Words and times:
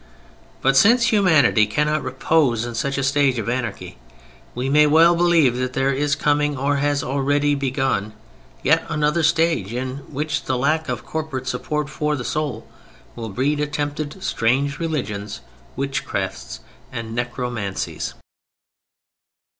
But 0.63 0.75
since 0.75 1.11
humanity 1.13 1.67
cannot 1.67 2.01
repose 2.01 2.65
in 2.65 2.73
such 2.73 2.97
a 2.97 3.03
stage 3.03 3.37
of 3.37 3.47
anarchy, 3.47 3.99
we 4.55 4.67
may 4.67 4.87
well 4.87 5.15
believe 5.15 5.57
that 5.57 5.73
there 5.73 5.93
is 5.93 6.15
coming, 6.15 6.57
or 6.57 6.77
has 6.77 7.03
already 7.03 7.53
begun, 7.53 8.13
yet 8.63 8.83
another 8.89 9.21
stage, 9.21 9.73
in 9.73 9.97
which 10.11 10.45
the 10.45 10.57
lack 10.57 10.89
of 10.89 11.05
corporate 11.05 11.47
support 11.47 11.87
for 11.87 12.15
the 12.15 12.25
soul 12.25 12.67
will 13.15 13.29
breed 13.29 13.59
attempted 13.59 14.23
strange 14.23 14.79
religions: 14.79 15.41
witchcrafts 15.75 16.61
and 16.91 17.13
necromancies. 17.13 18.15